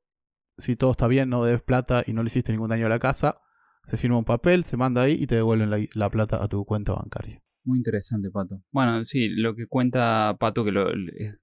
si 0.58 0.76
todo 0.76 0.92
está 0.92 1.06
bien, 1.06 1.28
no 1.28 1.44
debes 1.44 1.62
plata 1.62 2.02
y 2.06 2.12
no 2.12 2.22
le 2.22 2.28
hiciste 2.28 2.52
ningún 2.52 2.70
daño 2.70 2.86
a 2.86 2.90
la 2.90 2.98
casa, 2.98 3.40
se 3.84 3.96
firma 3.96 4.18
un 4.18 4.24
papel, 4.24 4.64
se 4.64 4.76
manda 4.76 5.02
ahí 5.02 5.16
y 5.18 5.26
te 5.26 5.36
devuelven 5.36 5.88
la, 5.94 6.10
plata 6.10 6.42
a 6.42 6.48
tu 6.48 6.64
cuenta 6.64 6.92
bancaria. 6.92 7.40
Muy 7.64 7.78
interesante, 7.78 8.30
Pato. 8.30 8.62
Bueno, 8.70 9.02
sí, 9.02 9.28
lo 9.28 9.54
que 9.56 9.66
cuenta 9.66 10.36
Pato, 10.38 10.64
que 10.64 10.70
lo, 10.72 10.92
les 10.94 11.36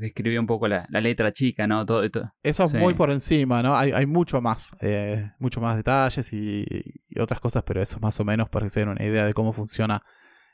describió 0.00 0.40
un 0.40 0.46
poco 0.46 0.66
la, 0.66 0.86
letra 0.90 1.32
chica, 1.32 1.66
¿no? 1.66 1.86
Todo, 1.86 2.02
Eso 2.42 2.64
es 2.64 2.74
muy 2.74 2.94
por 2.94 3.10
encima, 3.10 3.62
¿no? 3.62 3.76
Hay, 3.76 4.06
mucho 4.06 4.40
más, 4.40 4.72
eh, 4.80 5.30
mucho 5.38 5.60
más 5.60 5.76
detalles 5.76 6.32
y, 6.32 6.64
otras 7.18 7.40
cosas, 7.40 7.64
pero 7.64 7.82
eso 7.82 7.96
es 7.96 8.02
más 8.02 8.18
o 8.20 8.24
menos 8.24 8.48
para 8.48 8.66
que 8.66 8.70
se 8.70 8.80
den 8.80 8.90
una 8.90 9.04
idea 9.04 9.26
de 9.26 9.34
cómo 9.34 9.52
funciona 9.52 10.02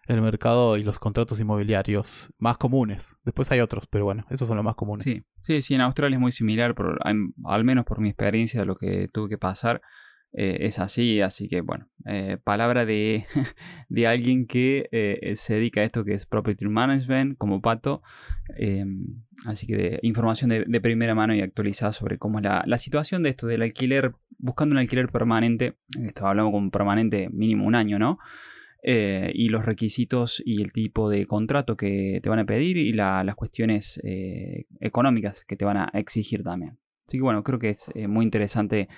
el 0.06 0.20
mercado 0.22 0.76
y 0.76 0.82
los 0.82 0.98
contratos 0.98 1.40
inmobiliarios 1.40 2.32
más 2.38 2.58
comunes. 2.58 3.16
Después 3.24 3.50
hay 3.52 3.60
otros, 3.60 3.86
pero 3.88 4.04
bueno, 4.04 4.24
esos 4.30 4.48
son 4.48 4.56
los 4.56 4.64
más 4.64 4.74
comunes. 4.74 5.04
Sí, 5.04 5.24
sí, 5.42 5.62
sí 5.62 5.74
en 5.74 5.80
Australia 5.80 6.16
es 6.16 6.20
muy 6.20 6.32
similar, 6.32 6.74
por, 6.74 6.98
al 7.04 7.64
menos 7.64 7.84
por 7.84 8.00
mi 8.00 8.08
experiencia 8.08 8.60
de 8.60 8.66
lo 8.66 8.76
que 8.76 9.08
tuve 9.12 9.28
que 9.28 9.38
pasar. 9.38 9.80
Eh, 10.36 10.66
es 10.66 10.80
así, 10.80 11.20
así 11.20 11.48
que 11.48 11.60
bueno, 11.60 11.88
eh, 12.06 12.38
palabra 12.42 12.84
de, 12.84 13.24
de, 13.88 14.06
alguien 14.08 14.48
que 14.48 14.88
eh, 14.90 15.34
se 15.36 15.54
dedica 15.54 15.80
a 15.80 15.84
esto 15.84 16.04
que 16.04 16.12
es 16.12 16.26
Property 16.26 16.66
Management 16.66 17.38
como 17.38 17.62
Pato, 17.62 18.02
em, 18.56 19.22
así 19.46 19.68
que 19.68 19.76
de, 19.76 20.00
información 20.02 20.50
de, 20.50 20.80
primera 20.80 21.14
mano 21.14 21.36
y 21.36 21.40
actualizada 21.40 21.92
sobre 21.92 22.18
cómo 22.18 22.40
es 22.40 22.44
la, 22.44 22.78
situación 22.78 23.22
de 23.22 23.30
esto 23.30 23.46
del 23.46 23.62
alquiler, 23.62 24.12
buscando 24.38 24.72
un 24.72 24.78
alquiler 24.78 25.08
permanente, 25.08 25.76
esto 26.02 26.26
hablamos 26.26 26.50
con 26.50 26.72
permanente 26.72 27.28
mínimo 27.30 27.64
un 27.64 27.76
año, 27.76 28.00
¿no? 28.00 28.18
Y 28.86 29.48
los 29.48 29.64
requisitos 29.64 30.42
y 30.44 30.60
el 30.60 30.70
tipo 30.70 31.08
de 31.08 31.26
contrato 31.26 31.76
que 31.76 32.20
te 32.22 32.28
van 32.28 32.40
a 32.40 32.44
pedir 32.44 32.76
y 32.76 32.92
las 32.92 33.34
cuestiones 33.34 34.00
económicas 34.80 35.44
que 35.44 35.56
te 35.56 35.64
van 35.64 35.78
a 35.78 35.90
exigir 35.94 36.42
también. 36.42 36.78
Así 37.06 37.16
que 37.16 37.22
bueno, 37.22 37.42
creo 37.42 37.58
que 37.58 37.70
es 37.70 37.90
muy 38.08 38.24
interesante 38.24 38.88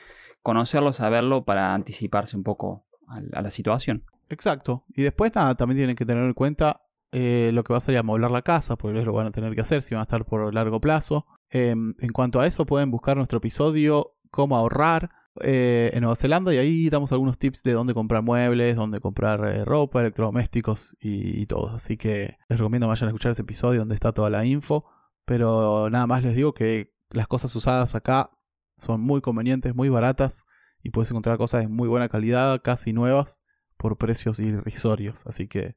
conocerlo, 0.46 0.92
saberlo 0.92 1.44
para 1.44 1.74
anticiparse 1.74 2.36
un 2.36 2.44
poco 2.44 2.86
a, 3.08 3.42
la 3.42 3.50
situación. 3.50 4.04
Exacto. 4.28 4.84
Y 4.94 5.02
después 5.02 5.34
nada, 5.34 5.56
también 5.56 5.78
tienen 5.78 5.96
que 5.96 6.06
tener 6.06 6.24
en 6.24 6.34
cuenta 6.34 6.82
eh, 7.10 7.50
lo 7.52 7.64
que 7.64 7.72
va 7.72 7.78
a 7.78 7.80
ser 7.80 7.96
amoblar 7.96 8.30
la 8.30 8.42
casa, 8.42 8.76
porque 8.76 9.02
lo 9.02 9.12
van 9.12 9.26
a 9.26 9.32
tener 9.32 9.54
que 9.54 9.60
hacer 9.60 9.82
si 9.82 9.94
van 9.94 10.00
a 10.00 10.04
estar 10.04 10.24
por 10.24 10.54
largo 10.54 10.80
plazo. 10.80 11.26
Em, 11.50 11.94
en 11.98 12.12
cuanto 12.12 12.40
a 12.40 12.46
eso, 12.46 12.64
pueden 12.64 12.90
buscar 12.90 13.16
nuestro 13.16 13.38
episodio 13.38 14.12
Cómo 14.30 14.56
ahorrar 14.56 15.10
eh, 15.42 15.90
en 15.92 16.00
Nueva 16.00 16.16
Zelanda 16.16 16.52
y 16.54 16.58
ahí 16.58 16.90
damos 16.90 17.12
algunos 17.12 17.38
tips 17.38 17.62
de 17.62 17.72
dónde 17.72 17.94
comprar 17.94 18.22
muebles, 18.22 18.76
dónde 18.76 19.00
comprar 19.00 19.44
eh, 19.46 19.64
ropa, 19.64 20.00
electrodomésticos 20.00 20.96
y, 21.00 21.46
todo. 21.46 21.70
Así 21.70 21.96
que 21.96 22.36
les 22.48 22.58
recomiendo 22.58 22.88
vayan 22.88 23.08
a 23.08 23.10
escuchar 23.10 23.32
ese 23.32 23.42
episodio 23.42 23.80
donde 23.80 23.94
está 23.94 24.12
toda 24.12 24.30
la 24.30 24.44
info. 24.44 24.84
Pero 25.24 25.90
nada 25.90 26.06
más 26.06 26.22
les 26.22 26.36
digo 26.36 26.54
que 26.54 26.94
las 27.10 27.26
cosas 27.26 27.54
usadas 27.56 27.94
acá 27.94 28.30
son 28.76 29.00
muy 29.00 29.20
convenientes, 29.20 29.74
muy 29.74 29.88
baratas 29.88 30.46
y 30.82 30.90
puedes 30.90 31.10
encontrar 31.10 31.38
cosas 31.38 31.62
de 31.62 31.68
muy 31.68 31.88
buena 31.88 32.08
calidad, 32.08 32.62
casi 32.62 32.92
nuevas, 32.92 33.40
por 33.76 33.98
precios 33.98 34.38
irrisorios. 34.38 35.26
Así 35.26 35.48
que 35.48 35.76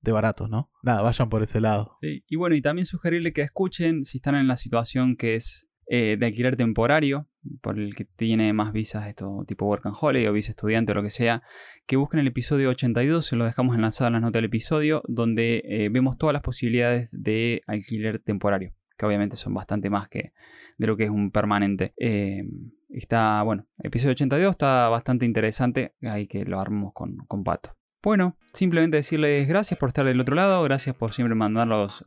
de 0.00 0.12
baratos, 0.12 0.48
¿no? 0.48 0.70
Nada, 0.82 1.02
vayan 1.02 1.28
por 1.28 1.42
ese 1.42 1.60
lado. 1.60 1.94
Sí, 2.00 2.24
y 2.26 2.36
bueno, 2.36 2.56
y 2.56 2.62
también 2.62 2.86
sugerirle 2.86 3.32
que 3.32 3.42
escuchen 3.42 4.04
si 4.04 4.18
están 4.18 4.34
en 4.34 4.48
la 4.48 4.56
situación 4.56 5.16
que 5.16 5.34
es 5.34 5.67
eh, 5.90 6.18
de 6.18 6.26
alquiler 6.26 6.54
temporario, 6.54 7.28
por 7.62 7.78
el 7.78 7.94
que 7.96 8.04
tiene 8.04 8.52
más 8.52 8.74
visas, 8.74 9.08
esto 9.08 9.44
tipo 9.46 9.64
work 9.64 9.86
and 9.86 9.96
holiday 9.98 10.26
o 10.26 10.34
visa 10.34 10.50
estudiante 10.50 10.92
o 10.92 10.94
lo 10.94 11.02
que 11.02 11.08
sea, 11.08 11.42
que 11.86 11.96
busquen 11.96 12.20
el 12.20 12.26
episodio 12.26 12.68
82, 12.68 13.24
se 13.24 13.36
lo 13.36 13.46
dejamos 13.46 13.74
enlazado 13.74 14.08
en 14.08 14.12
las 14.12 14.20
notas 14.20 14.34
del 14.34 14.44
episodio, 14.44 15.02
donde 15.08 15.62
eh, 15.64 15.88
vemos 15.90 16.18
todas 16.18 16.34
las 16.34 16.42
posibilidades 16.42 17.16
de 17.18 17.62
alquiler 17.66 18.18
temporario 18.18 18.74
que 18.98 19.06
obviamente 19.06 19.36
son 19.36 19.54
bastante 19.54 19.88
más 19.88 20.08
que 20.08 20.32
de 20.76 20.86
lo 20.86 20.96
que 20.96 21.04
es 21.04 21.10
un 21.10 21.30
permanente. 21.30 21.94
Eh, 21.96 22.42
está, 22.88 23.42
bueno, 23.44 23.64
episodio 23.78 24.12
82 24.12 24.50
está 24.50 24.88
bastante 24.88 25.24
interesante, 25.24 25.94
ahí 26.02 26.26
que 26.26 26.44
lo 26.44 26.60
armamos 26.60 26.92
con, 26.92 27.16
con 27.28 27.44
Pato. 27.44 27.76
Bueno, 28.02 28.36
simplemente 28.52 28.96
decirles 28.96 29.48
gracias 29.48 29.78
por 29.78 29.88
estar 29.88 30.04
del 30.04 30.20
otro 30.20 30.34
lado, 30.34 30.62
gracias 30.64 30.96
por 30.96 31.12
siempre 31.12 31.34
mandar 31.34 31.68
los 31.68 32.04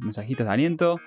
mensajitos 0.00 0.46
de 0.46 0.52
aliento, 0.52 0.98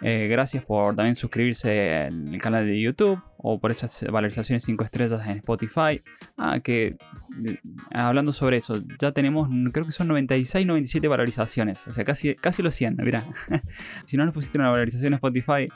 eh, 0.00 0.28
gracias 0.28 0.64
por 0.64 0.94
también 0.94 1.16
suscribirse 1.16 2.06
en 2.06 2.34
el 2.34 2.40
canal 2.40 2.66
de 2.66 2.80
YouTube 2.80 3.20
o 3.36 3.58
por 3.58 3.70
esas 3.70 4.04
valorizaciones 4.10 4.62
5 4.64 4.84
estrellas 4.84 5.26
en 5.26 5.38
Spotify. 5.38 6.02
Ah, 6.36 6.60
que 6.60 6.96
eh, 7.44 7.58
hablando 7.92 8.32
sobre 8.32 8.58
eso, 8.58 8.80
ya 8.98 9.12
tenemos, 9.12 9.48
creo 9.72 9.86
que 9.86 9.92
son 9.92 10.08
96, 10.08 10.66
97 10.66 11.08
valorizaciones. 11.08 11.86
O 11.88 11.92
sea, 11.92 12.04
casi, 12.04 12.34
casi 12.36 12.62
los 12.62 12.74
100, 12.74 12.96
mira. 12.98 13.24
si 14.06 14.16
no 14.16 14.24
nos 14.24 14.34
pusiste 14.34 14.58
una 14.58 14.70
valorización 14.70 15.08
en 15.08 15.14
Spotify, 15.14 15.68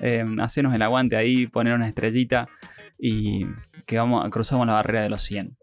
eh, 0.00 0.24
hacenos 0.40 0.74
el 0.74 0.82
aguante 0.82 1.16
ahí, 1.16 1.46
poner 1.46 1.74
una 1.74 1.88
estrellita 1.88 2.46
y 2.98 3.46
que 3.84 3.98
vamos, 3.98 4.28
cruzamos 4.30 4.66
la 4.66 4.74
barrera 4.74 5.02
de 5.02 5.10
los 5.10 5.22
100. 5.22 5.56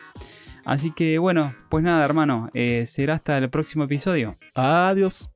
Así 0.65 0.91
que 0.91 1.17
bueno, 1.17 1.53
pues 1.69 1.83
nada, 1.83 2.05
hermano, 2.05 2.49
será 2.85 3.15
hasta 3.15 3.37
el 3.37 3.49
próximo 3.49 3.83
episodio. 3.83 4.37
Adiós. 4.55 5.29